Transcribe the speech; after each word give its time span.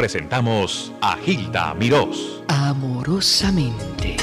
presentamos 0.00 0.94
a 1.02 1.14
Gilda 1.18 1.74
Mirós. 1.74 2.42
Amorosamente. 2.48 4.16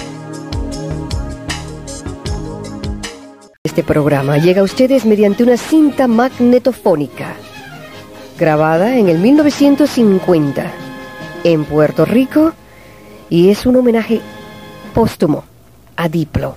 Este 3.61 3.83
programa 3.83 4.39
llega 4.39 4.61
a 4.61 4.63
ustedes 4.63 5.05
mediante 5.05 5.43
una 5.43 5.55
cinta 5.55 6.07
magnetofónica, 6.07 7.35
grabada 8.39 8.97
en 8.97 9.07
el 9.07 9.19
1950 9.19 10.65
en 11.43 11.63
Puerto 11.65 12.05
Rico 12.05 12.53
y 13.29 13.49
es 13.49 13.67
un 13.67 13.75
homenaje 13.75 14.19
póstumo 14.95 15.43
a 15.95 16.09
Diplo. 16.09 16.55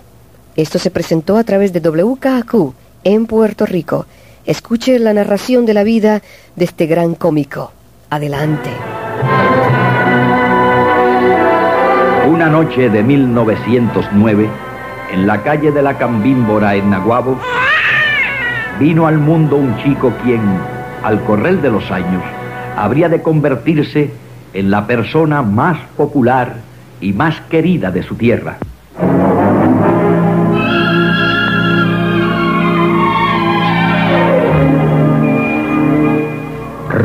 Esto 0.56 0.78
se 0.78 0.90
presentó 0.90 1.36
a 1.36 1.44
través 1.44 1.74
de 1.74 1.80
WKQ 1.80 2.72
en 3.04 3.26
Puerto 3.26 3.66
Rico. 3.66 4.06
Escuche 4.46 4.98
la 4.98 5.12
narración 5.12 5.66
de 5.66 5.74
la 5.74 5.84
vida 5.84 6.22
de 6.56 6.64
este 6.64 6.86
gran 6.86 7.14
cómico. 7.14 7.72
Adelante. 8.08 8.70
Una 12.28 12.48
noche 12.48 12.88
de 12.88 13.02
1909, 13.02 14.48
en 15.12 15.26
la 15.26 15.42
calle 15.42 15.72
de 15.72 15.82
la 15.82 15.98
Cambímbora 15.98 16.74
en 16.74 16.90
Naguabo, 16.90 17.38
vino 18.78 19.06
al 19.06 19.18
mundo 19.18 19.56
un 19.56 19.76
chico 19.78 20.12
quien, 20.22 20.40
al 21.02 21.20
correr 21.24 21.60
de 21.60 21.70
los 21.70 21.90
años, 21.90 22.22
habría 22.76 23.08
de 23.08 23.20
convertirse 23.20 24.10
en 24.54 24.70
la 24.70 24.86
persona 24.86 25.42
más 25.42 25.78
popular 25.96 26.56
y 27.00 27.12
más 27.12 27.40
querida 27.42 27.90
de 27.90 28.02
su 28.02 28.14
tierra. 28.14 28.56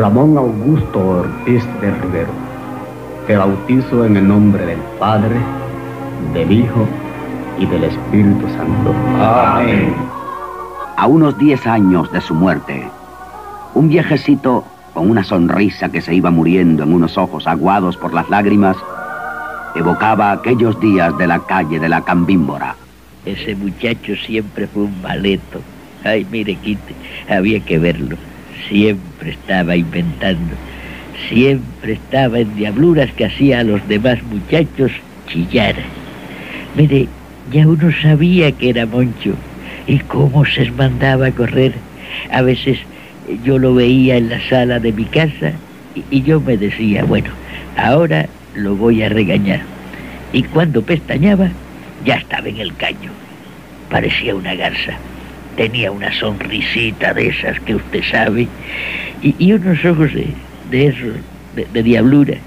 Ramón 0.06 0.38
Augusto 0.38 1.00
Ortiz 1.00 1.66
de 1.82 1.90
Rivero. 1.90 2.30
Te 3.26 3.36
bautizo 3.38 4.06
en 4.06 4.18
el 4.18 4.28
nombre 4.28 4.64
del 4.64 4.78
Padre, 5.00 5.36
del 6.32 6.52
Hijo 6.52 6.88
y 7.58 7.66
del 7.66 7.86
Espíritu 7.86 8.48
Santo. 8.50 8.94
Amén. 9.20 9.96
A 10.96 11.08
unos 11.08 11.36
10 11.40 11.66
años 11.66 12.12
de 12.12 12.22
su 12.22 12.36
muerte, 12.36 12.88
un 13.74 13.90
viejecito 13.90 14.64
con 14.94 15.10
una 15.10 15.24
sonrisa 15.24 15.90
que 15.90 16.02
se 16.02 16.14
iba 16.14 16.30
muriendo 16.30 16.84
en 16.84 16.94
unos 16.94 17.18
ojos 17.18 17.48
aguados 17.48 17.98
por 17.98 18.14
las 18.14 18.30
lágrimas, 18.30 18.78
evocaba 19.74 20.34
aquellos 20.34 20.80
días 20.80 21.18
de 21.18 21.26
la 21.26 21.40
calle 21.40 21.80
de 21.80 21.90
la 21.90 22.02
Cambímbora. 22.02 22.76
Ese 23.26 23.56
muchacho 23.56 24.16
siempre 24.24 24.68
fue 24.68 24.84
un 24.84 25.02
maleto. 25.02 25.62
Ay, 26.04 26.28
mire, 26.30 26.54
Quite, 26.58 26.94
había 27.28 27.60
que 27.60 27.80
verlo. 27.80 28.18
Siempre 28.68 29.32
estaba 29.32 29.76
inventando. 29.76 30.56
Siempre 31.30 31.94
estaba 31.94 32.40
en 32.40 32.56
diabluras 32.56 33.12
que 33.12 33.26
hacía 33.26 33.60
a 33.60 33.64
los 33.64 33.88
demás 33.88 34.22
muchachos 34.24 34.92
chillar. 35.28 35.76
Mire, 36.76 37.08
ya 37.52 37.68
uno 37.68 37.92
sabía 38.02 38.52
que 38.52 38.70
era 38.70 38.86
Moncho 38.86 39.36
y 39.88 40.00
cómo 40.00 40.46
se 40.46 40.70
mandaba 40.72 41.28
a 41.28 41.32
correr. 41.32 41.74
A 42.32 42.42
veces 42.42 42.80
yo 43.44 43.58
lo 43.58 43.74
veía 43.74 44.18
en 44.18 44.30
la 44.30 44.42
sala 44.50 44.80
de 44.80 44.92
mi 44.92 45.06
casa 45.06 45.54
y, 45.96 46.18
y 46.18 46.22
yo 46.24 46.42
me 46.42 46.58
decía, 46.58 47.04
bueno, 47.04 47.30
ahora 47.78 48.28
lo 48.56 48.76
voy 48.76 49.04
a 49.04 49.10
regañar. 49.10 49.62
Y 50.34 50.44
cuando 50.44 50.82
pestañaba, 50.82 51.50
ya 52.04 52.16
estaba 52.16 52.48
en 52.50 52.60
el 52.60 52.76
caño. 52.76 53.12
Parecía 53.90 54.36
una 54.36 54.56
garza. 54.56 54.98
Tenía 55.56 55.92
una 55.92 56.12
sonrisita 56.14 57.14
de 57.14 57.30
esas 57.30 57.60
que 57.62 57.76
usted 57.76 58.04
sabe 58.04 58.48
y, 59.22 59.36
y 59.40 59.54
unos 59.54 59.84
ojos 59.86 60.14
de, 60.14 60.28
de 60.70 60.88
esos, 60.88 61.14
de, 61.56 61.66
de 61.72 61.84
diablura. 61.84 62.38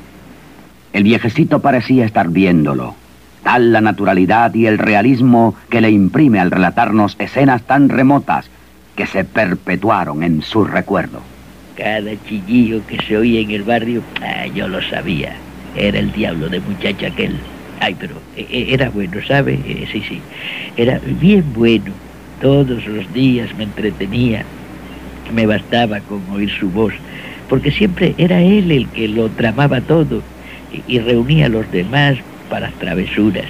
El 0.92 1.04
viejecito 1.04 1.60
parecía 1.60 2.04
estar 2.04 2.28
viéndolo. 2.28 2.94
Tal 3.42 3.72
la 3.72 3.80
naturalidad 3.80 4.52
y 4.54 4.66
el 4.66 4.78
realismo 4.78 5.54
que 5.70 5.80
le 5.80 5.90
imprime 5.90 6.40
al 6.40 6.50
relatarnos 6.50 7.16
escenas 7.18 7.62
tan 7.62 7.88
remotas 7.88 8.50
que 8.96 9.06
se 9.06 9.24
perpetuaron 9.24 10.22
en 10.22 10.42
su 10.42 10.64
recuerdo. 10.64 11.22
Cada 11.76 12.10
chillillo 12.28 12.84
que 12.86 13.00
se 13.06 13.16
oía 13.16 13.40
en 13.40 13.52
el 13.52 13.62
barrio, 13.62 14.02
ah, 14.20 14.46
yo 14.46 14.66
lo 14.66 14.82
sabía. 14.82 15.34
Era 15.76 15.98
el 16.00 16.12
diablo 16.12 16.48
de 16.48 16.60
muchacho 16.60 17.06
aquel. 17.06 17.36
Ay, 17.80 17.94
pero 17.98 18.16
eh, 18.36 18.46
eh, 18.50 18.66
era 18.70 18.90
bueno, 18.90 19.18
¿sabe? 19.26 19.54
Eh, 19.64 19.86
sí, 19.92 20.02
sí. 20.06 20.20
Era 20.76 21.00
bien 21.20 21.44
bueno. 21.54 21.92
Todos 22.40 22.86
los 22.86 23.12
días 23.12 23.48
me 23.56 23.64
entretenía. 23.64 24.44
Me 25.34 25.46
bastaba 25.46 26.00
con 26.00 26.22
oír 26.30 26.50
su 26.50 26.70
voz, 26.70 26.94
porque 27.48 27.72
siempre 27.72 28.14
era 28.16 28.40
él 28.40 28.70
el 28.70 28.88
que 28.88 29.08
lo 29.08 29.28
tramaba 29.30 29.80
todo 29.80 30.22
y, 30.86 30.98
reunía 31.00 31.46
a 31.46 31.48
los 31.48 31.70
demás 31.72 32.16
para 32.48 32.70
travesuras. 32.70 33.46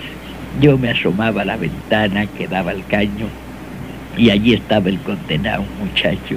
Yo 0.60 0.78
me 0.78 0.90
asomaba 0.90 1.42
a 1.42 1.44
la 1.44 1.56
ventana 1.56 2.26
que 2.26 2.48
daba 2.48 2.70
al 2.70 2.84
caño 2.86 3.26
y 4.16 4.30
allí 4.30 4.54
estaba 4.54 4.88
el 4.88 4.98
condenado 5.00 5.64
muchacho 5.80 6.36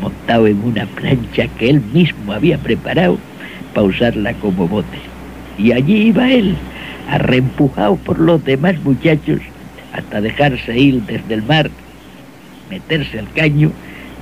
montado 0.00 0.46
en 0.46 0.64
una 0.64 0.86
plancha 0.86 1.46
que 1.58 1.70
él 1.70 1.80
mismo 1.92 2.32
había 2.32 2.58
preparado 2.58 3.18
para 3.74 3.86
usarla 3.86 4.32
como 4.34 4.66
bote. 4.66 4.98
Y 5.58 5.72
allí 5.72 6.08
iba 6.08 6.30
él, 6.30 6.56
arrempujado 7.08 7.96
por 7.96 8.18
los 8.18 8.42
demás 8.44 8.74
muchachos, 8.82 9.40
hasta 9.92 10.20
dejarse 10.20 10.76
ir 10.76 11.02
desde 11.02 11.34
el 11.34 11.42
mar, 11.42 11.70
meterse 12.72 13.18
al 13.18 13.30
caño, 13.34 13.70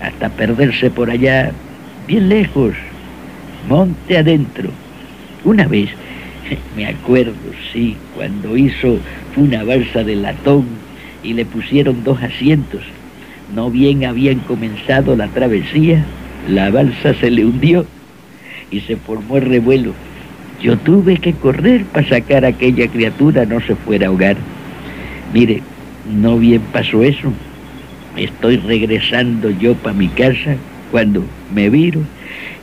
hasta 0.03 0.29
perderse 0.29 0.91
por 0.91 1.09
allá, 1.09 1.53
bien 2.09 2.29
lejos, 2.29 2.75
monte 3.69 4.19
adentro. 4.19 4.71
Una 5.45 5.69
vez, 5.69 5.91
me 6.77 6.87
acuerdo, 6.87 7.33
sí, 7.73 7.97
cuando 8.17 8.57
hizo 8.57 8.99
una 9.37 9.63
balsa 9.63 10.03
de 10.03 10.17
latón 10.17 10.67
y 11.23 11.35
le 11.35 11.45
pusieron 11.45 12.03
dos 12.03 12.21
asientos, 12.25 12.83
no 13.55 13.71
bien 13.71 14.05
habían 14.05 14.41
comenzado 14.41 15.15
la 15.15 15.29
travesía, 15.29 16.05
la 16.49 16.71
balsa 16.71 17.15
se 17.15 17.31
le 17.31 17.45
hundió 17.45 17.87
y 18.73 18.81
se 18.81 18.97
formó 18.97 19.37
el 19.37 19.45
revuelo. 19.45 19.93
Yo 20.61 20.77
tuve 20.77 21.19
que 21.19 21.35
correr 21.35 21.85
para 21.85 22.09
sacar 22.09 22.45
a 22.45 22.49
aquella 22.49 22.89
criatura 22.89 23.47
no 23.47 23.61
se 23.61 23.77
fuera 23.77 24.07
a 24.07 24.09
ahogar. 24.09 24.37
Mire, 25.33 25.63
no 26.13 26.37
bien 26.37 26.63
pasó 26.73 27.05
eso. 27.05 27.33
Estoy 28.17 28.57
regresando 28.57 29.51
yo 29.51 29.75
para 29.75 29.97
mi 29.97 30.09
casa 30.09 30.57
cuando 30.91 31.25
me 31.55 31.71
viro 31.71 32.01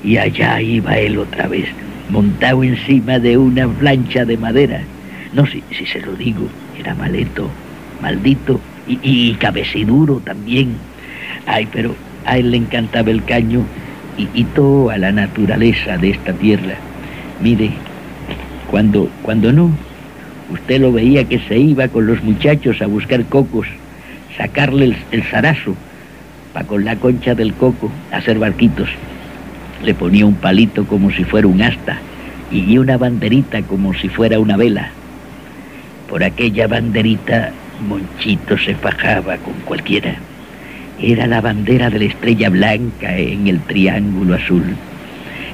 y 0.03 0.17
allá 0.17 0.61
iba 0.61 0.97
él 0.97 1.17
otra 1.17 1.47
vez, 1.47 1.67
montado 2.09 2.63
encima 2.63 3.19
de 3.19 3.37
una 3.37 3.67
plancha 3.67 4.25
de 4.25 4.37
madera. 4.37 4.81
No, 5.33 5.45
si, 5.45 5.63
si 5.71 5.85
se 5.85 6.01
lo 6.01 6.13
digo, 6.13 6.47
era 6.79 6.93
maleto, 6.95 7.49
maldito 8.01 8.59
y, 8.87 8.99
y 9.01 9.33
cabeciduro 9.35 10.19
también. 10.19 10.75
Ay, 11.45 11.67
pero 11.71 11.95
a 12.25 12.37
él 12.37 12.51
le 12.51 12.57
encantaba 12.57 13.09
el 13.09 13.23
caño 13.23 13.63
y, 14.17 14.27
y 14.33 14.43
toda 14.43 14.97
la 14.97 15.11
naturaleza 15.11 15.97
de 15.97 16.11
esta 16.11 16.33
tierra. 16.33 16.75
Mire, 17.41 17.71
cuando, 18.69 19.09
cuando 19.23 19.51
no, 19.53 19.71
usted 20.51 20.81
lo 20.81 20.91
veía 20.91 21.23
que 21.23 21.39
se 21.39 21.57
iba 21.57 21.87
con 21.87 22.05
los 22.05 22.21
muchachos 22.23 22.81
a 22.81 22.87
buscar 22.87 23.23
cocos, 23.25 23.67
sacarle 24.37 24.85
el, 24.85 24.97
el 25.11 25.23
zarazo, 25.23 25.75
para 26.53 26.67
con 26.67 26.85
la 26.85 26.95
concha 26.95 27.35
del 27.35 27.53
coco 27.53 27.91
hacer 28.11 28.39
barquitos. 28.39 28.89
Le 29.83 29.93
ponía 29.93 30.25
un 30.25 30.35
palito 30.35 30.85
como 30.85 31.11
si 31.11 31.23
fuera 31.23 31.47
un 31.47 31.61
asta 31.61 31.97
y 32.51 32.77
una 32.77 32.97
banderita 32.97 33.61
como 33.63 33.93
si 33.93 34.09
fuera 34.09 34.39
una 34.39 34.57
vela. 34.57 34.89
Por 36.09 36.23
aquella 36.23 36.67
banderita 36.67 37.51
Monchito 37.87 38.57
se 38.57 38.75
fajaba 38.75 39.37
con 39.37 39.53
cualquiera. 39.65 40.15
Era 40.99 41.27
la 41.27 41.41
bandera 41.41 41.89
de 41.89 41.99
la 41.99 42.05
estrella 42.05 42.49
blanca 42.49 43.15
en 43.17 43.47
el 43.47 43.59
triángulo 43.61 44.35
azul. 44.35 44.63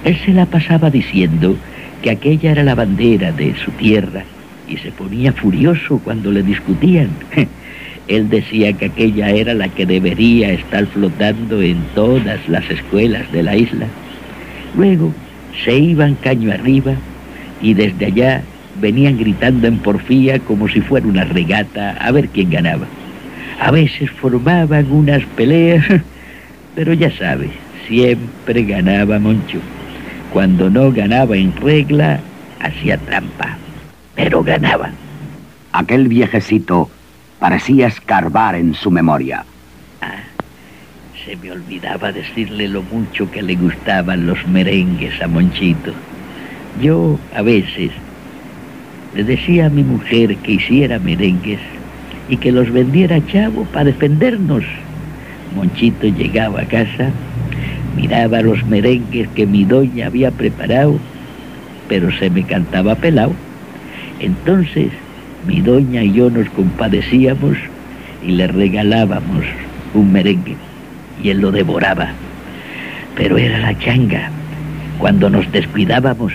Él 0.06 0.18
se 0.26 0.32
la 0.32 0.46
pasaba 0.46 0.90
diciendo 0.90 1.58
que 2.02 2.12
aquella 2.12 2.52
era 2.52 2.64
la 2.64 2.76
bandera 2.76 3.32
de 3.32 3.56
su 3.56 3.72
tierra 3.72 4.24
y 4.68 4.78
se 4.78 4.92
ponía 4.92 5.34
furioso 5.34 6.00
cuando 6.00 6.32
le 6.32 6.44
discutían. 6.44 7.10
Él 8.08 8.30
decía 8.30 8.74
que 8.74 8.86
aquella 8.86 9.30
era 9.30 9.54
la 9.54 9.70
que 9.70 9.86
debería 9.86 10.52
estar 10.52 10.86
flotando 10.88 11.62
en 11.62 11.78
todas 11.96 12.48
las 12.50 12.70
escuelas 12.70 13.32
de 13.32 13.44
la 13.44 13.56
isla. 13.56 13.88
Luego 14.76 15.14
se 15.64 15.78
iban 15.78 16.16
caño 16.16 16.52
arriba 16.52 16.96
y 17.62 17.74
desde 17.74 18.08
allá 18.08 18.44
venían 18.82 19.18
gritando 19.18 19.68
en 19.68 19.78
porfía 19.78 20.40
como 20.40 20.68
si 20.68 20.82
fuera 20.82 21.08
una 21.08 21.24
regata 21.24 21.92
a 21.92 22.12
ver 22.12 22.28
quién 22.30 22.50
ganaba. 22.50 22.86
A 23.60 23.72
veces 23.72 24.10
formaban 24.12 24.92
unas 24.92 25.24
peleas, 25.38 25.86
pero 26.76 26.94
ya 26.94 27.12
sabe, 27.12 27.50
siempre 27.88 28.64
ganaba 28.64 29.20
Moncho. 29.20 29.60
Cuando 30.34 30.70
no 30.70 30.92
ganaba 30.92 31.38
en 31.38 31.56
regla, 31.56 32.20
hacía 32.60 32.98
trampa, 32.98 33.58
pero 34.16 34.44
ganaba. 34.44 34.90
Aquel 35.72 36.08
viejecito 36.08 36.90
parecía 37.44 37.88
escarbar 37.88 38.56
en 38.56 38.74
su 38.74 38.90
memoria. 38.90 39.44
Ah, 40.02 40.24
se 41.26 41.36
me 41.36 41.52
olvidaba 41.52 42.14
decirle 42.14 42.70
lo 42.70 42.84
mucho 42.84 43.30
que 43.30 43.42
le 43.42 43.56
gustaban 43.56 44.26
los 44.26 44.48
merengues 44.48 45.22
a 45.22 45.28
Monchito. 45.28 45.92
Yo 46.82 47.20
a 47.36 47.42
veces 47.42 47.92
le 49.14 49.26
decía 49.26 49.66
a 49.66 49.70
mi 49.70 49.84
mujer 49.84 50.38
que 50.38 50.54
hiciera 50.54 51.00
merengues 51.00 51.60
y 52.30 52.38
que 52.38 52.54
los 52.54 52.72
vendiera 52.72 53.18
a 53.18 53.28
Chavo 53.28 53.66
para 53.66 53.92
defendernos. 53.92 54.64
Monchito 55.54 56.08
llegaba 56.08 56.62
a 56.62 56.66
casa, 56.66 57.10
miraba 57.98 58.42
los 58.42 58.66
merengues 58.68 59.28
que 59.36 59.46
mi 59.46 59.66
doña 59.66 60.08
había 60.08 60.32
preparado, 60.32 60.98
pero 61.90 62.10
se 62.18 62.30
me 62.30 62.44
cantaba 62.44 62.96
pelado. 62.96 63.34
Entonces 64.22 64.92
mi 65.48 65.62
doña 65.62 66.04
y 66.04 66.14
yo 66.14 66.30
nos 66.30 66.50
compadecíamos 66.50 67.58
y 68.26 68.32
le 68.32 68.48
regalábamos 68.48 69.46
un 69.94 70.12
merengue 70.12 70.56
y 71.22 71.30
él 71.30 71.40
lo 71.40 71.52
devoraba. 71.52 72.10
Pero 73.16 73.38
era 73.38 73.60
la 73.60 73.78
changa. 73.78 74.30
Cuando 74.98 75.30
nos 75.30 75.52
descuidábamos, 75.52 76.34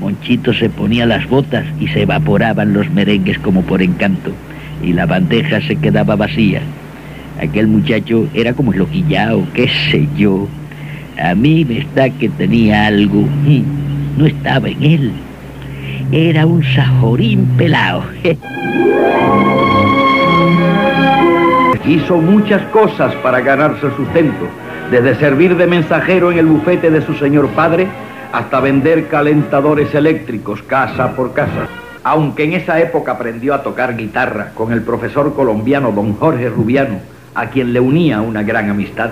Monchito 0.00 0.54
se 0.54 0.68
ponía 0.68 1.06
las 1.06 1.28
botas 1.28 1.64
y 1.78 1.88
se 1.88 2.02
evaporaban 2.02 2.72
los 2.72 2.90
merengues 2.90 3.38
como 3.38 3.62
por 3.62 3.82
encanto 3.82 4.32
y 4.82 4.92
la 4.92 5.06
bandeja 5.06 5.60
se 5.60 5.76
quedaba 5.76 6.16
vacía. 6.16 6.60
Aquel 7.40 7.66
muchacho 7.66 8.28
era 8.34 8.52
como 8.52 8.72
loquillao, 8.72 9.46
qué 9.54 9.68
sé 9.90 10.08
yo. 10.16 10.48
A 11.22 11.34
mí 11.34 11.64
me 11.64 11.78
está 11.78 12.10
que 12.10 12.28
tenía 12.28 12.86
algo. 12.86 13.22
Mm, 13.22 14.18
no 14.18 14.26
estaba 14.26 14.68
en 14.68 14.82
él. 14.82 15.12
Era 16.12 16.44
un 16.44 16.64
sajorín 16.64 17.46
pelado. 17.56 18.02
Hizo 21.86 22.16
muchas 22.16 22.62
cosas 22.72 23.14
para 23.16 23.40
ganarse 23.40 23.94
sustento, 23.94 24.48
desde 24.90 25.14
servir 25.20 25.56
de 25.56 25.68
mensajero 25.68 26.32
en 26.32 26.38
el 26.38 26.46
bufete 26.46 26.90
de 26.90 27.02
su 27.02 27.14
señor 27.14 27.48
padre 27.50 27.86
hasta 28.32 28.58
vender 28.58 29.06
calentadores 29.06 29.94
eléctricos 29.94 30.62
casa 30.62 31.14
por 31.14 31.32
casa. 31.32 31.68
Aunque 32.02 32.42
en 32.42 32.54
esa 32.54 32.80
época 32.80 33.12
aprendió 33.12 33.54
a 33.54 33.62
tocar 33.62 33.96
guitarra 33.96 34.50
con 34.54 34.72
el 34.72 34.82
profesor 34.82 35.32
colombiano 35.32 35.92
don 35.92 36.14
Jorge 36.14 36.48
Rubiano, 36.48 36.98
a 37.36 37.46
quien 37.46 37.72
le 37.72 37.78
unía 37.78 38.20
una 38.20 38.42
gran 38.42 38.68
amistad, 38.68 39.10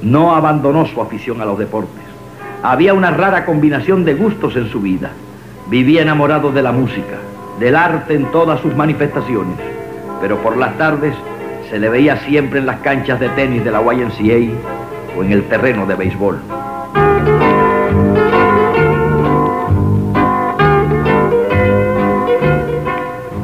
no 0.00 0.34
abandonó 0.34 0.86
su 0.86 1.02
afición 1.02 1.42
a 1.42 1.44
los 1.44 1.58
deportes. 1.58 2.00
Había 2.62 2.94
una 2.94 3.10
rara 3.10 3.44
combinación 3.44 4.06
de 4.06 4.14
gustos 4.14 4.56
en 4.56 4.70
su 4.70 4.80
vida. 4.80 5.10
Vivía 5.66 6.02
enamorado 6.02 6.50
de 6.52 6.60
la 6.60 6.72
música, 6.72 7.18
del 7.58 7.76
arte 7.76 8.14
en 8.14 8.30
todas 8.32 8.60
sus 8.60 8.74
manifestaciones, 8.74 9.56
pero 10.20 10.38
por 10.38 10.56
las 10.56 10.76
tardes 10.76 11.14
se 11.70 11.78
le 11.78 11.88
veía 11.88 12.16
siempre 12.18 12.58
en 12.58 12.66
las 12.66 12.80
canchas 12.80 13.20
de 13.20 13.28
tenis 13.30 13.64
de 13.64 13.70
la 13.70 13.80
YMCA 13.80 14.54
o 15.16 15.22
en 15.22 15.32
el 15.32 15.44
terreno 15.44 15.86
de 15.86 15.94
béisbol. 15.94 16.40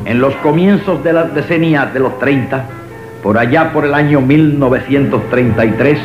En 0.04 0.20
los 0.20 0.34
comienzos 0.36 1.02
de 1.04 1.12
la 1.12 1.24
decenía 1.24 1.86
de 1.86 2.00
los 2.00 2.18
30, 2.18 2.64
por 3.22 3.38
allá 3.38 3.72
por 3.72 3.84
el 3.84 3.94
año 3.94 4.20
1933, 4.20 5.98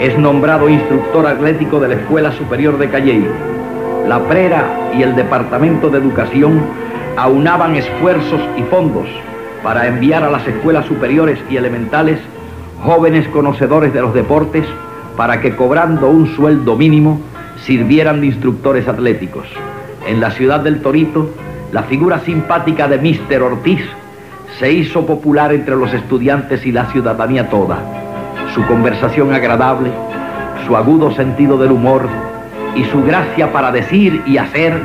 es 0.00 0.18
nombrado 0.18 0.68
instructor 0.68 1.26
atlético 1.26 1.78
de 1.80 1.88
la 1.88 1.94
Escuela 1.94 2.32
Superior 2.32 2.76
de 2.76 2.90
Calley. 2.90 3.55
La 4.06 4.20
Prera 4.20 4.92
y 4.96 5.02
el 5.02 5.16
Departamento 5.16 5.90
de 5.90 5.98
Educación 5.98 6.60
aunaban 7.16 7.74
esfuerzos 7.74 8.40
y 8.56 8.62
fondos 8.62 9.08
para 9.64 9.88
enviar 9.88 10.22
a 10.22 10.30
las 10.30 10.46
escuelas 10.46 10.86
superiores 10.86 11.40
y 11.50 11.56
elementales 11.56 12.20
jóvenes 12.84 13.26
conocedores 13.28 13.92
de 13.92 14.02
los 14.02 14.14
deportes 14.14 14.64
para 15.16 15.40
que 15.40 15.56
cobrando 15.56 16.08
un 16.08 16.28
sueldo 16.36 16.76
mínimo 16.76 17.20
sirvieran 17.64 18.20
de 18.20 18.28
instructores 18.28 18.86
atléticos. 18.86 19.48
En 20.06 20.20
la 20.20 20.30
ciudad 20.30 20.60
del 20.60 20.82
Torito, 20.82 21.28
la 21.72 21.82
figura 21.82 22.20
simpática 22.20 22.86
de 22.86 22.98
Mr. 22.98 23.42
Ortiz 23.42 23.80
se 24.60 24.70
hizo 24.70 25.04
popular 25.04 25.52
entre 25.52 25.74
los 25.74 25.92
estudiantes 25.92 26.64
y 26.64 26.70
la 26.70 26.86
ciudadanía 26.92 27.50
toda. 27.50 27.78
Su 28.54 28.64
conversación 28.66 29.34
agradable, 29.34 29.90
su 30.64 30.76
agudo 30.76 31.10
sentido 31.10 31.58
del 31.58 31.72
humor 31.72 32.08
y 32.76 32.84
su 32.84 33.02
gracia 33.02 33.52
para 33.52 33.72
decir 33.72 34.22
y 34.26 34.36
hacer 34.36 34.80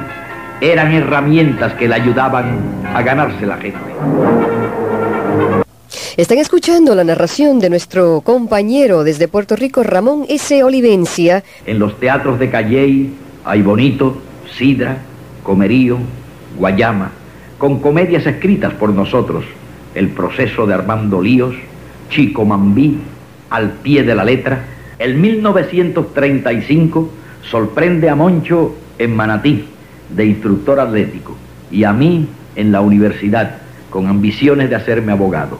eran 0.61 0.93
herramientas 0.93 1.73
que 1.73 1.88
le 1.88 1.95
ayudaban 1.95 2.59
a 2.93 3.01
ganarse 3.01 3.45
la 3.45 3.57
gente. 3.57 3.79
Están 6.15 6.38
escuchando 6.38 6.95
la 6.95 7.03
narración 7.03 7.59
de 7.59 7.69
nuestro 7.69 8.21
compañero 8.21 9.03
desde 9.03 9.27
Puerto 9.27 9.55
Rico, 9.55 9.83
Ramón 9.83 10.25
S. 10.29 10.63
Olivencia. 10.63 11.43
En 11.65 11.79
los 11.79 11.99
teatros 11.99 12.39
de 12.39 12.49
Calley 12.49 13.13
hay 13.43 13.61
Bonito, 13.61 14.21
Sidra, 14.57 14.97
Comerío, 15.44 15.97
Guayama, 16.57 17.11
con 17.57 17.79
comedias 17.79 18.25
escritas 18.25 18.73
por 18.73 18.91
nosotros, 18.91 19.44
El 19.95 20.09
proceso 20.09 20.65
de 20.65 20.73
Armando 20.73 21.21
Líos, 21.21 21.55
Chico 22.09 22.45
Mambí, 22.45 22.99
Al 23.49 23.71
pie 23.71 24.03
de 24.03 24.15
la 24.15 24.23
letra. 24.23 24.63
El 24.99 25.15
1935 25.15 27.09
sorprende 27.43 28.09
a 28.09 28.15
Moncho 28.15 28.75
en 28.97 29.15
Manatí, 29.15 29.65
de 30.09 30.25
instructor 30.25 30.79
atlético, 30.79 31.35
y 31.71 31.83
a 31.83 31.93
mí 31.93 32.27
en 32.55 32.71
la 32.71 32.81
universidad, 32.81 33.55
con 33.89 34.07
ambiciones 34.07 34.69
de 34.69 34.75
hacerme 34.75 35.11
abogado. 35.11 35.57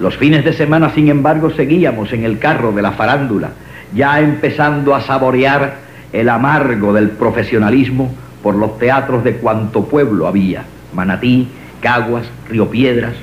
Los 0.00 0.16
fines 0.16 0.44
de 0.44 0.52
semana, 0.52 0.90
sin 0.94 1.08
embargo, 1.08 1.50
seguíamos 1.50 2.12
en 2.12 2.24
el 2.24 2.38
carro 2.38 2.72
de 2.72 2.82
la 2.82 2.92
farándula, 2.92 3.50
ya 3.94 4.20
empezando 4.20 4.94
a 4.94 5.00
saborear 5.00 5.76
el 6.12 6.28
amargo 6.28 6.92
del 6.92 7.10
profesionalismo 7.10 8.14
por 8.42 8.54
los 8.54 8.78
teatros 8.78 9.24
de 9.24 9.36
cuanto 9.36 9.84
pueblo 9.84 10.26
había, 10.26 10.64
Manatí, 10.94 11.48
Caguas, 11.80 12.26
Río 12.48 12.70
Piedras, 12.70 13.14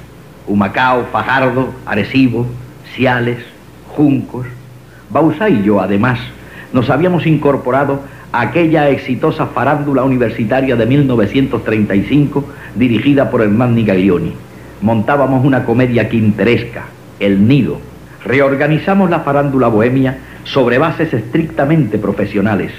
Humacao, 0.47 1.05
Fajardo, 1.11 1.69
Arecibo, 1.85 2.45
Ciales, 2.95 3.39
Juncos. 3.89 4.45
Bausa 5.09 5.49
y 5.49 5.63
yo, 5.63 5.79
además, 5.79 6.19
nos 6.73 6.89
habíamos 6.89 7.25
incorporado 7.25 8.01
a 8.31 8.41
aquella 8.41 8.89
exitosa 8.89 9.45
farándula 9.47 10.03
universitaria 10.03 10.75
de 10.75 10.85
1935 10.85 12.45
dirigida 12.75 13.29
por 13.29 13.41
Hernán 13.41 13.85
Gaglioni. 13.85 14.33
Montábamos 14.81 15.45
una 15.45 15.63
comedia 15.63 16.09
quinteresca, 16.09 16.85
El 17.19 17.47
Nido. 17.47 17.79
Reorganizamos 18.25 19.09
la 19.09 19.21
farándula 19.21 19.69
bohemia 19.69 20.17
sobre 20.43 20.77
bases 20.77 21.13
estrictamente 21.13 21.97
profesionales 21.97 22.71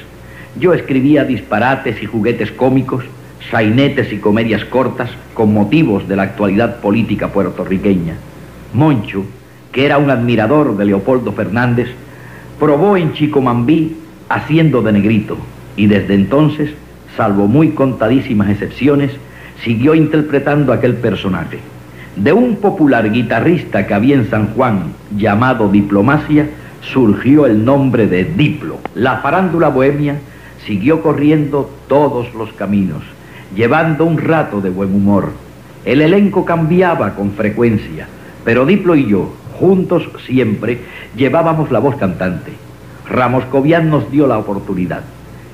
yo 0.58 0.72
escribía 0.72 1.24
disparates 1.24 2.00
y 2.02 2.06
juguetes 2.06 2.52
cómicos, 2.52 3.04
sainetes 3.50 4.12
y 4.12 4.18
comedias 4.18 4.64
cortas 4.64 5.10
con 5.34 5.52
motivos 5.52 6.06
de 6.08 6.16
la 6.16 6.22
actualidad 6.22 6.80
política 6.80 7.28
puertorriqueña. 7.28 8.16
Moncho, 8.72 9.24
que 9.72 9.84
era 9.84 9.98
un 9.98 10.10
admirador 10.10 10.76
de 10.76 10.84
Leopoldo 10.84 11.32
Fernández, 11.32 11.88
probó 12.58 12.96
en 12.96 13.12
Chicomambí 13.12 13.96
haciendo 14.28 14.82
de 14.82 14.92
negrito 14.92 15.36
y 15.76 15.86
desde 15.86 16.14
entonces, 16.14 16.70
salvo 17.16 17.46
muy 17.46 17.70
contadísimas 17.70 18.50
excepciones, 18.50 19.10
siguió 19.62 19.94
interpretando 19.94 20.72
aquel 20.72 20.94
personaje. 20.94 21.58
De 22.16 22.32
un 22.32 22.56
popular 22.56 23.10
guitarrista 23.10 23.86
que 23.86 23.94
había 23.94 24.14
en 24.14 24.30
San 24.30 24.54
Juan 24.54 24.92
llamado 25.16 25.68
Diplomacia, 25.68 26.48
surgió 26.80 27.46
el 27.46 27.64
nombre 27.64 28.06
de 28.06 28.24
Diplo. 28.24 28.78
La 28.94 29.18
farándula 29.18 29.68
bohemia 29.68 30.18
siguió 30.64 31.02
corriendo 31.02 31.70
todos 31.88 32.32
los 32.34 32.52
caminos, 32.52 33.02
llevando 33.56 34.04
un 34.04 34.18
rato 34.18 34.60
de 34.60 34.70
buen 34.70 34.94
humor. 34.94 35.32
El 35.84 36.00
elenco 36.02 36.44
cambiaba 36.44 37.14
con 37.14 37.32
frecuencia, 37.32 38.06
pero 38.44 38.64
Diplo 38.64 38.94
y 38.94 39.06
yo, 39.06 39.32
juntos 39.54 40.08
siempre, 40.26 40.80
llevábamos 41.16 41.70
la 41.70 41.78
voz 41.78 41.96
cantante. 41.96 42.52
Ramos 43.08 43.44
Cobian 43.46 43.90
nos 43.90 44.10
dio 44.10 44.26
la 44.26 44.38
oportunidad. 44.38 45.02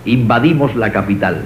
Invadimos 0.04 0.74
la 0.76 0.92
capital. 0.92 1.42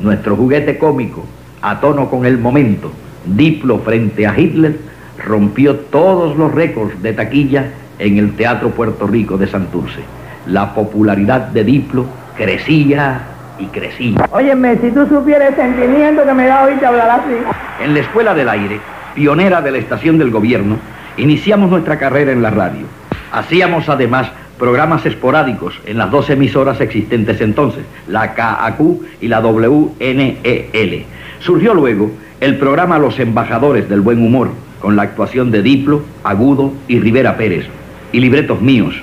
Nuestro 0.00 0.36
juguete 0.36 0.78
cómico, 0.78 1.24
a 1.62 1.80
tono 1.80 2.08
con 2.10 2.26
el 2.26 2.38
momento, 2.38 2.92
Diplo 3.24 3.78
frente 3.80 4.26
a 4.26 4.38
Hitler, 4.38 4.78
rompió 5.24 5.76
todos 5.76 6.36
los 6.36 6.52
récords 6.52 7.02
de 7.02 7.12
taquilla 7.12 7.70
en 7.98 8.18
el 8.18 8.36
Teatro 8.36 8.70
Puerto 8.70 9.06
Rico 9.06 9.36
de 9.36 9.48
Santurce. 9.48 10.00
La 10.46 10.74
popularidad 10.74 11.48
de 11.48 11.64
Diplo 11.64 12.06
crecía 12.36 13.20
y 13.58 13.66
crecía. 13.66 14.28
Óyeme, 14.30 14.76
si 14.78 14.90
tú 14.90 15.06
supieras 15.06 15.50
el 15.50 15.56
sentimiento 15.56 16.24
que 16.24 16.34
me 16.34 16.46
da 16.46 16.62
ahorita 16.62 16.88
hablar 16.88 17.20
así. 17.20 17.34
En 17.82 17.94
la 17.94 18.00
Escuela 18.00 18.34
del 18.34 18.48
Aire, 18.48 18.80
pionera 19.14 19.60
de 19.60 19.72
la 19.72 19.78
estación 19.78 20.18
del 20.18 20.30
gobierno, 20.30 20.76
iniciamos 21.16 21.70
nuestra 21.70 21.98
carrera 21.98 22.32
en 22.32 22.42
la 22.42 22.50
radio. 22.50 22.86
Hacíamos 23.32 23.88
además 23.88 24.30
programas 24.58 25.04
esporádicos 25.04 25.78
en 25.86 25.98
las 25.98 26.10
dos 26.10 26.30
emisoras 26.30 26.80
existentes 26.80 27.40
entonces, 27.40 27.84
la 28.08 28.34
KAQ 28.34 28.80
y 29.20 29.28
la 29.28 29.40
WNEL. 29.40 31.04
Surgió 31.40 31.74
luego 31.74 32.10
el 32.40 32.56
programa 32.56 32.98
Los 32.98 33.18
Embajadores 33.18 33.88
del 33.88 34.00
Buen 34.00 34.22
Humor, 34.22 34.50
con 34.80 34.96
la 34.96 35.02
actuación 35.02 35.50
de 35.50 35.62
Diplo, 35.62 36.02
Agudo 36.24 36.72
y 36.88 37.00
Rivera 37.00 37.36
Pérez, 37.36 37.66
y 38.12 38.20
libretos 38.20 38.60
míos, 38.60 38.94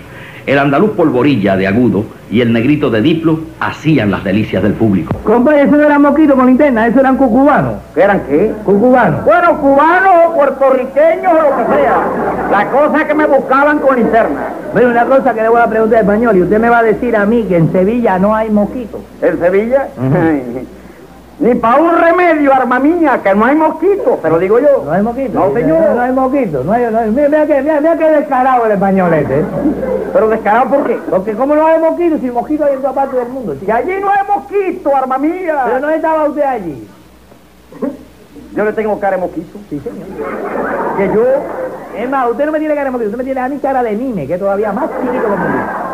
El 0.46 0.60
andaluz 0.60 0.92
polvorilla 0.92 1.56
de 1.56 1.68
agudo 1.68 2.04
y 2.30 2.42
el 2.42 2.52
negrito 2.52 2.90
de 2.90 3.02
diplo 3.02 3.40
hacían 3.62 4.12
las 4.12 4.24
delicias 4.26 4.62
del 4.62 4.74
público. 4.74 5.16
Compadre, 5.24 5.62
eso 5.64 5.76
no 5.78 5.84
eran 5.84 6.02
moquitos 6.02 6.36
con 6.36 6.48
linterna, 6.48 6.88
eso 6.88 7.00
eran 7.00 7.16
cucubanos. 7.16 7.76
¿Qué 7.96 8.02
eran 8.02 8.22
qué? 8.28 8.52
Cucubanos. 8.66 9.24
Bueno, 9.24 9.58
cubanos 9.60 10.14
o 10.28 10.34
puertorriqueños 10.34 11.32
o 11.32 11.50
lo 11.50 11.58
que 11.58 11.74
sea. 11.76 11.98
La 12.52 12.70
cosa 12.70 13.02
es 13.02 13.08
que 13.08 13.14
me 13.14 13.26
buscaban 13.26 13.80
con 13.80 13.96
linterna. 13.96 14.42
Bueno, 14.74 14.90
una 14.90 15.06
cosa 15.06 15.34
que 15.34 15.42
le 15.44 15.50
voy 15.50 15.62
a 15.62 15.68
preguntar 15.68 16.00
en 16.00 16.06
español, 16.10 16.38
y 16.38 16.42
usted 16.42 16.60
me 16.60 16.70
va 16.70 16.80
a 16.80 16.84
decir 16.84 17.16
a 17.16 17.26
mí 17.26 17.44
que 17.44 17.56
en 17.58 17.72
Sevilla 17.72 18.20
no 18.20 18.36
hay 18.36 18.50
mosquitos. 18.50 19.00
¿En 19.22 19.40
Sevilla? 19.40 19.88
Ni 21.40 21.56
para 21.56 21.78
un 21.82 21.92
remedio, 21.98 22.54
arma 22.54 22.80
mía, 22.80 23.20
que 23.24 23.34
no 23.34 23.44
hay 23.46 23.56
mosquitos, 23.56 24.22
te 24.22 24.30
lo 24.30 24.38
digo 24.40 24.60
yo. 24.60 24.84
No 24.86 24.92
hay 24.92 25.02
mosquitos. 25.02 25.34
No, 25.34 25.54
señor. 25.54 25.80
No, 25.96 26.02
hay 26.02 26.12
mosquitos. 26.12 26.66
No 26.66 26.72
hay, 26.72 26.86
no 26.92 27.00
hay- 27.00 27.10
mira, 27.10 27.28
mira 27.28 27.46
que, 27.48 27.62
mira, 27.62 27.82
mira 27.82 27.98
que 27.98 28.10
descarado 28.12 28.66
el 28.66 28.72
español 28.74 29.14
este. 29.14 29.44
Pero 30.14 30.30
descarado, 30.30 30.70
¿por 30.70 30.86
qué? 30.86 31.00
Porque 31.10 31.34
como 31.34 31.56
no 31.56 31.66
hay 31.66 31.80
mosquitos, 31.80 32.22
si 32.22 32.30
mosquitos 32.30 32.68
hay 32.68 32.76
en 32.76 32.82
toda 32.82 32.94
parte 32.94 33.18
del 33.18 33.30
mundo. 33.30 33.56
Y 33.56 33.60
chico. 33.60 33.74
allí 33.74 33.94
no 34.00 34.12
hay 34.12 34.28
mosquito, 34.28 34.96
arma 34.96 35.18
mía. 35.18 35.64
Pero 35.66 35.80
no 35.80 35.90
estaba 35.90 36.30
usted 36.30 36.44
allí. 36.44 36.88
Yo 38.56 38.64
le 38.64 38.74
tengo 38.74 39.00
cara 39.00 39.18
de 39.18 39.24
mosquito. 39.24 39.58
Sí, 39.70 39.80
señor. 39.80 40.06
Que 40.96 41.08
yo... 41.08 41.24
Es 41.98 42.08
más, 42.08 42.30
usted 42.30 42.46
no 42.46 42.52
me 42.52 42.60
tiene 42.60 42.76
cara 42.76 42.86
de 42.86 42.92
mosquito, 42.92 43.10
usted 43.10 43.18
me 43.18 43.24
tiene 43.24 43.40
a 43.40 43.50
mí 43.50 43.58
cara 43.58 43.82
de 43.82 43.96
mime, 43.96 44.28
que 44.28 44.36
es 44.36 44.40
todavía 44.40 44.72
más 44.72 44.90
chiquito 44.92 45.24
que 45.24 45.30
mosquito. 45.30 45.94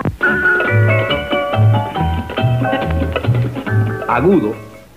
Agudo 4.09 4.55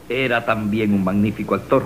era 0.08 0.44
también 0.44 0.92
un 0.92 1.04
magnífico 1.04 1.54
actor. 1.54 1.84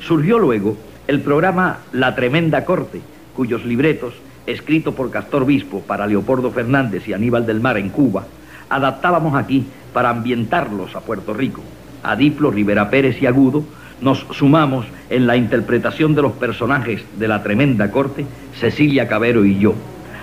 Surgió 0.00 0.38
luego 0.38 0.76
el 1.06 1.20
programa 1.20 1.80
La 1.92 2.14
Tremenda 2.14 2.64
Corte, 2.64 3.02
cuyos 3.36 3.64
libretos, 3.66 4.14
escritos 4.46 4.94
por 4.94 5.10
Castor 5.10 5.46
Bispo 5.46 5.80
para 5.80 6.06
Leopoldo 6.06 6.50
Fernández 6.50 7.06
y 7.08 7.12
Aníbal 7.12 7.46
del 7.46 7.60
Mar 7.60 7.78
en 7.78 7.90
Cuba, 7.90 8.24
adaptábamos 8.68 9.34
aquí 9.34 9.66
para 9.92 10.10
ambientarlos 10.10 10.96
a 10.96 11.00
Puerto 11.00 11.34
Rico. 11.34 11.62
A 12.02 12.16
Diplo, 12.16 12.50
Rivera 12.50 12.90
Pérez 12.90 13.20
y 13.22 13.26
Agudo 13.26 13.64
nos 14.00 14.26
sumamos 14.32 14.86
en 15.10 15.26
la 15.26 15.36
interpretación 15.36 16.14
de 16.14 16.22
los 16.22 16.32
personajes 16.32 17.02
de 17.18 17.28
La 17.28 17.42
Tremenda 17.42 17.90
Corte, 17.90 18.26
Cecilia 18.58 19.06
Cabero 19.06 19.44
y 19.44 19.58
yo. 19.58 19.74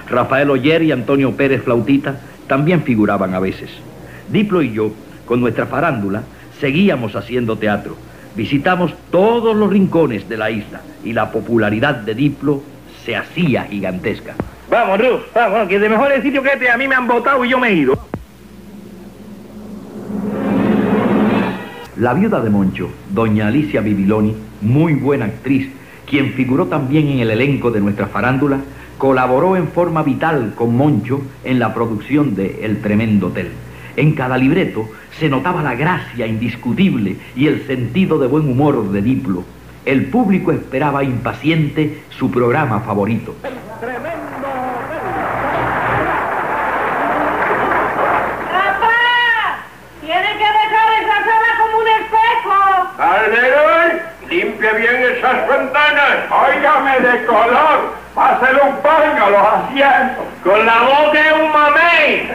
Rafael 0.10 0.50
Oyer 0.50 0.84
y 0.84 0.92
Antonio 0.92 1.32
Pérez 1.38 1.64
Flautita 1.64 2.20
también 2.48 2.84
figuraban 2.84 3.34
a 3.34 3.40
veces. 3.40 3.70
Diplo 4.30 4.62
y 4.62 4.74
yo, 4.74 4.92
con 5.26 5.40
nuestra 5.40 5.68
farándula, 5.68 6.24
seguíamos 6.60 7.16
haciendo 7.16 7.58
teatro. 7.58 7.96
Visitamos 8.36 8.94
todos 9.12 9.56
los 9.56 9.70
rincones 9.70 10.28
de 10.28 10.38
la 10.38 10.52
isla 10.52 10.82
y 11.04 11.14
la 11.14 11.32
popularidad 11.32 11.96
de 11.96 12.16
Diplo 12.16 12.62
se 13.06 13.16
hacía 13.16 13.64
gigantesca. 13.64 14.36
Vamos, 14.70 15.00
Ruth, 15.00 15.22
vamos, 15.34 15.68
que 15.68 15.80
de 15.80 15.90
mejores 15.90 16.22
sitios 16.22 16.44
que 16.44 16.54
este 16.54 16.70
a 16.70 16.78
mí 16.78 16.88
me 16.88 16.96
han 16.96 17.08
votado 17.08 17.44
y 17.44 17.50
yo 17.50 17.60
me 17.60 17.70
he 17.70 17.74
ido. 17.74 17.98
La 21.98 22.14
viuda 22.14 22.40
de 22.40 22.50
Moncho, 22.50 22.90
doña 23.10 23.48
Alicia 23.48 23.82
Bibiloni, 23.82 24.34
muy 24.62 24.94
buena 24.94 25.26
actriz, 25.26 25.70
quien 26.08 26.34
figuró 26.34 26.68
también 26.68 27.10
en 27.10 27.20
el 27.20 27.32
elenco 27.32 27.72
de 27.72 27.82
nuestra 27.82 28.08
farándula, 28.08 28.60
colaboró 28.98 29.58
en 29.58 29.68
forma 29.70 30.04
vital 30.04 30.54
con 30.56 30.76
Moncho 30.76 31.22
en 31.44 31.60
la 31.60 31.74
producción 31.74 32.36
de 32.36 32.64
El 32.64 32.82
Tremendo 32.82 33.28
Hotel. 33.28 33.50
En 33.96 34.14
cada 34.14 34.38
libreto 34.38 34.88
se 35.20 35.30
notaba 35.30 35.62
la 35.62 35.76
gracia 35.76 36.26
indiscutible 36.26 37.18
y 37.36 37.48
el 37.48 37.66
sentido 37.68 38.18
de 38.18 38.28
buen 38.28 38.48
humor 38.48 38.92
de 38.92 39.02
Diplo. 39.02 39.44
El 39.90 40.06
público 40.06 40.52
esperaba 40.52 41.04
impaciente 41.04 42.04
su 42.12 42.30
programa 42.30 42.80
favorito. 42.82 43.34
¡Papá! 43.42 43.58
¡Tiene 50.00 50.32
que 50.38 50.46
dejar 50.46 50.90
esa 51.02 51.18
sala 51.26 51.52
como 51.58 51.78
un 51.80 51.88
espejo! 51.88 52.58
Calderón, 52.98 53.90
limpie 54.30 54.74
bien 54.74 55.18
esas 55.18 55.48
ventanas. 55.48 56.18
Óigame 56.30 57.00
de 57.00 57.26
color. 57.26 57.96
Pásele 58.14 58.62
un 58.62 58.76
paño 58.84 59.26
a 59.26 59.30
los 59.32 59.42
asientos. 59.42 60.29
Con 60.44 60.66
la 60.66 60.82
voz 60.84 61.14
de 61.14 61.34
un 61.34 61.52
mamey. 61.52 62.30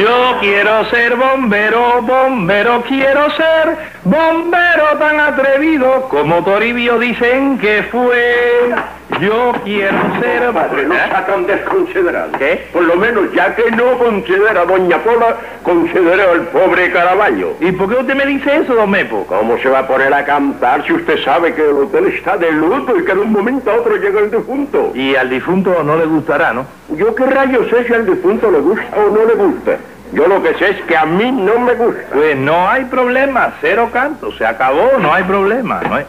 Yo 0.00 0.38
quiero 0.40 0.84
ser 0.86 1.14
bombero, 1.16 2.00
bombero 2.02 2.82
quiero 2.82 3.30
ser. 3.32 3.76
Bombero 4.04 4.96
tan 4.98 5.20
atrevido 5.20 6.08
como 6.08 6.42
Toribio 6.42 6.98
dicen 6.98 7.58
que 7.58 7.82
fue. 7.90 8.74
Yo 9.20 9.52
quiero 9.64 9.98
ser... 10.20 10.52
Padre, 10.52 10.84
no 10.84 10.94
sea 10.94 11.26
tan 11.26 11.46
desconsiderado. 11.46 12.32
¿Qué? 12.38 12.68
Por 12.72 12.82
lo 12.82 12.96
menos, 12.96 13.32
ya 13.32 13.54
que 13.54 13.70
no 13.70 13.98
considera 13.98 14.62
a 14.62 14.64
Doña 14.64 14.98
Pola, 14.98 15.36
considera 15.62 16.30
al 16.32 16.42
pobre 16.48 16.90
Caraballo. 16.92 17.54
¿Y 17.60 17.72
por 17.72 17.88
qué 17.88 17.96
usted 17.96 18.14
me 18.14 18.26
dice 18.26 18.56
eso, 18.56 18.74
don 18.74 18.90
Mepo? 18.90 19.26
¿Cómo 19.26 19.56
se 19.58 19.68
va 19.68 19.80
a 19.80 19.86
poner 19.86 20.12
a 20.12 20.24
cantar 20.24 20.84
si 20.86 20.92
usted 20.92 21.18
sabe 21.24 21.54
que 21.54 21.62
el 21.62 21.76
hotel 21.76 22.06
está 22.08 22.36
de 22.36 22.52
luto 22.52 22.96
y 22.96 23.04
que 23.04 23.14
de 23.14 23.20
un 23.20 23.32
momento 23.32 23.70
a 23.70 23.76
otro 23.76 23.96
llega 23.96 24.20
el 24.20 24.30
difunto? 24.30 24.92
Y 24.94 25.16
al 25.16 25.30
difunto 25.30 25.82
no 25.82 25.96
le 25.96 26.04
gustará, 26.06 26.52
¿no? 26.52 26.66
Yo 26.94 27.14
qué 27.14 27.26
rayos 27.26 27.68
sé 27.70 27.84
si 27.84 27.94
al 27.94 28.06
difunto 28.06 28.50
le 28.50 28.58
gusta 28.58 28.84
o 28.96 29.10
no 29.10 29.24
le 29.24 29.34
gusta. 29.34 29.78
Yo 30.12 30.28
lo 30.28 30.42
que 30.42 30.54
sé 30.54 30.70
es 30.70 30.82
que 30.82 30.96
a 30.96 31.04
mí 31.04 31.32
no 31.32 31.58
me 31.58 31.74
gusta. 31.74 32.02
Pues 32.12 32.36
no 32.36 32.68
hay 32.68 32.84
problema, 32.84 33.54
cero 33.60 33.88
canto, 33.92 34.30
se 34.32 34.46
acabó, 34.46 34.92
no 35.00 35.12
hay 35.12 35.24
problema. 35.24 35.80
No 35.88 35.96
hay... 35.96 36.04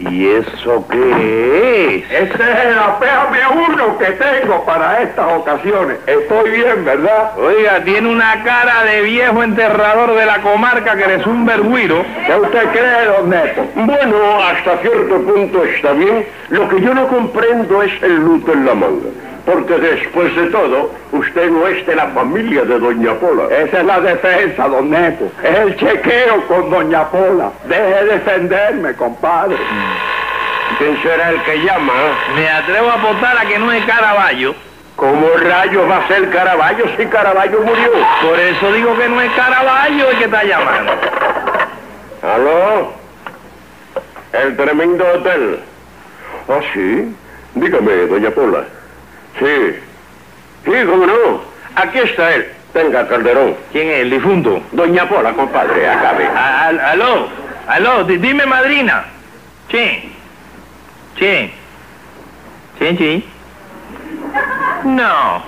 ¿Y 0.00 0.28
eso 0.28 0.86
qué 0.90 1.96
es? 1.98 2.10
Ese 2.10 2.42
es 2.42 2.64
el 2.66 2.78
apéame 2.78 3.38
uno 3.68 3.98
que 3.98 4.06
tengo 4.06 4.64
para 4.64 5.02
estas 5.02 5.30
ocasiones. 5.30 5.98
Estoy 6.06 6.50
bien, 6.50 6.86
¿verdad? 6.86 7.38
Oiga, 7.38 7.84
tiene 7.84 8.08
una 8.08 8.42
cara 8.42 8.84
de 8.84 9.02
viejo 9.02 9.42
enterrador 9.42 10.14
de 10.14 10.24
la 10.24 10.40
comarca 10.40 10.96
que 10.96 11.04
eres 11.04 11.26
un 11.26 11.44
vergüiro. 11.44 12.02
¿Qué 12.26 12.34
usted 12.34 12.70
cree, 12.70 13.04
don 13.14 13.28
Neto? 13.28 13.66
Bueno, 13.74 14.42
hasta 14.42 14.78
cierto 14.78 15.20
punto 15.20 15.64
está 15.64 15.92
bien. 15.92 16.24
Lo 16.48 16.66
que 16.70 16.80
yo 16.80 16.94
no 16.94 17.06
comprendo 17.06 17.82
es 17.82 17.92
el 18.02 18.16
luto 18.16 18.54
en 18.54 18.64
la 18.64 18.74
manga. 18.74 19.08
Porque 19.46 19.74
después 19.78 20.34
de 20.36 20.46
todo, 20.46 20.90
usted 21.12 21.50
no 21.50 21.66
es 21.66 21.86
de 21.86 21.94
la 21.94 22.08
familia 22.08 22.62
de 22.62 22.78
Doña 22.78 23.14
Pola. 23.14 23.44
Esa 23.54 23.80
es 23.80 23.84
la 23.86 24.00
defensa, 24.00 24.68
don 24.68 24.90
Neto. 24.90 25.30
Es 25.42 25.58
el 25.58 25.76
chequeo 25.76 26.46
con 26.46 26.70
Doña 26.70 27.08
Pola. 27.10 27.50
Deje 27.66 27.82
de 27.82 28.04
defenderme, 28.04 28.94
compadre. 28.94 29.56
¿Quién 30.78 31.02
será 31.02 31.30
el 31.30 31.42
que 31.42 31.56
llama? 31.64 31.92
Me 32.36 32.48
atrevo 32.48 32.90
a 32.90 32.94
apostar 32.94 33.38
a 33.38 33.46
que 33.46 33.58
no 33.58 33.72
es 33.72 33.84
Caraballo. 33.84 34.54
¿Cómo 34.96 35.28
rayos 35.36 35.90
va 35.90 35.96
a 35.98 36.08
ser 36.08 36.28
Caraballo 36.30 36.84
si 36.96 37.06
Caraballo 37.06 37.60
murió? 37.60 37.90
Por 38.22 38.38
eso 38.38 38.72
digo 38.72 38.96
que 38.98 39.08
no 39.08 39.20
es 39.20 39.32
Caraballo 39.32 40.10
el 40.10 40.18
que 40.18 40.24
está 40.24 40.44
llamando. 40.44 40.92
¿Aló? 42.22 42.92
El 44.32 44.56
tremendo 44.56 45.04
hotel. 45.14 45.60
Ah, 46.48 46.60
sí. 46.74 47.16
Dígame, 47.54 47.92
doña 48.06 48.30
Pola. 48.30 48.64
Sí. 49.38 49.76
Sí, 50.64 50.72
cómo 50.86 51.06
no. 51.06 51.42
Aquí 51.76 51.98
está 51.98 52.34
él. 52.34 52.52
Tenga, 52.72 53.08
Calderón. 53.08 53.56
¿Quién 53.72 53.88
es 53.88 54.00
el 54.00 54.10
difunto? 54.10 54.62
Doña 54.72 55.08
Pola, 55.08 55.32
compadre, 55.32 55.88
acabe. 55.88 56.26
A- 56.26 56.66
al- 56.66 56.80
aló, 56.80 57.28
aló, 57.66 58.04
di- 58.04 58.18
dime 58.18 58.46
madrina. 58.46 59.04
Sí. 59.70 60.12
Sí. 61.18 61.52
Sí, 62.78 62.96
sí. 62.96 63.28
No. 64.84 65.42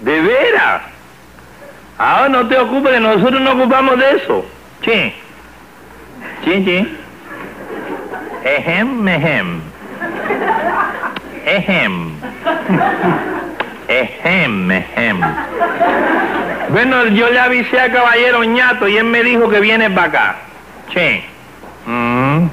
¿De 0.00 0.20
veras? 0.20 0.82
Ahora 1.98 2.28
no 2.28 2.48
te 2.48 2.58
ocupes, 2.58 2.92
que 2.92 3.00
nosotros 3.00 3.40
no 3.40 3.52
ocupamos 3.52 3.98
de 3.98 4.10
eso. 4.16 4.44
Sí. 4.84 5.14
Sí, 6.44 6.64
sí. 6.64 6.98
Ejem, 8.44 9.08
ejem. 9.08 9.60
Ejem. 11.44 12.12
Ejem, 13.88 14.70
ejem. 14.70 15.20
Bueno, 16.70 17.06
yo 17.08 17.28
le 17.28 17.38
avisé 17.38 17.80
al 17.80 17.92
caballero 17.92 18.44
ñato 18.44 18.88
y 18.88 18.96
él 18.96 19.04
me 19.04 19.22
dijo 19.22 19.48
que 19.48 19.60
viene 19.60 19.90
para 19.90 20.06
acá. 20.06 20.36
Sí. 20.94 21.22
Mm. 21.86 22.48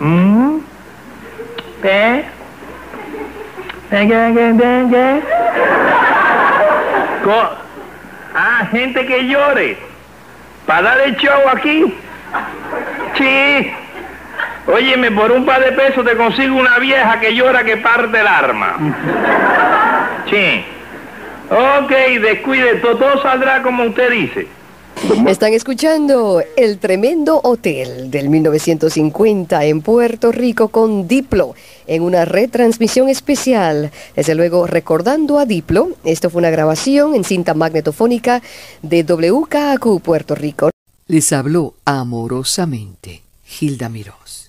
Mm. 0.00 0.60
¿Eh? 1.82 2.24
Ah, 8.34 8.66
gente 8.70 9.06
que 9.06 9.26
llore. 9.28 9.76
Para 10.66 10.82
dar 10.82 11.00
el 11.00 11.16
show 11.16 11.48
aquí. 11.50 11.94
Sí. 13.18 13.72
Óyeme, 14.66 15.10
por 15.10 15.32
un 15.32 15.44
par 15.44 15.64
de 15.64 15.72
pesos 15.72 16.04
te 16.04 16.16
consigo 16.16 16.56
una 16.56 16.78
vieja 16.78 17.18
que 17.20 17.34
llora 17.34 17.64
que 17.64 17.76
parte 17.78 18.20
el 18.20 18.26
arma. 18.26 18.76
Sí. 20.30 20.64
Ok, 21.50 21.90
descuide, 22.22 22.76
todo, 22.76 22.96
todo 22.96 23.22
saldrá 23.22 23.62
como 23.62 23.84
usted 23.84 24.10
dice. 24.10 24.46
Están 25.26 25.52
escuchando 25.52 26.42
El 26.56 26.78
Tremendo 26.78 27.40
Hotel 27.42 28.10
del 28.10 28.28
1950 28.30 29.64
en 29.64 29.82
Puerto 29.82 30.30
Rico 30.30 30.68
con 30.68 31.08
Diplo 31.08 31.54
en 31.86 32.02
una 32.02 32.24
retransmisión 32.24 33.08
especial. 33.08 33.90
Desde 34.14 34.34
luego, 34.34 34.66
recordando 34.66 35.38
a 35.38 35.44
Diplo, 35.44 35.88
esto 36.04 36.30
fue 36.30 36.38
una 36.38 36.50
grabación 36.50 37.14
en 37.14 37.24
cinta 37.24 37.52
magnetofónica 37.52 38.42
de 38.82 39.02
WKQ 39.02 40.00
Puerto 40.02 40.34
Rico. 40.34 40.70
Les 41.08 41.32
habló 41.32 41.74
amorosamente 41.84 43.22
Gilda 43.44 43.88
Mirós. 43.88 44.41